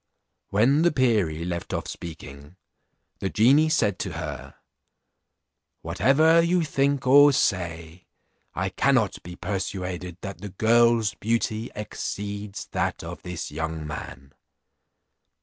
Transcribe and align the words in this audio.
When 0.49 0.81
the 0.81 0.91
perie 0.91 1.45
left 1.45 1.75
off 1.75 1.87
speaking, 1.87 2.55
the 3.19 3.29
genie 3.29 3.69
said 3.69 3.99
to 3.99 4.13
her, 4.13 4.55
"Whatever 5.83 6.41
you 6.41 6.63
think 6.63 7.05
or 7.05 7.31
say, 7.31 8.07
I 8.55 8.69
cannot 8.69 9.21
be 9.21 9.35
persuaded 9.35 10.17
that 10.21 10.41
the 10.41 10.49
girl's 10.49 11.13
beauty 11.13 11.69
exceeds 11.75 12.65
that 12.71 13.03
of 13.03 13.21
this 13.21 13.51
young 13.51 13.85
man." 13.85 14.33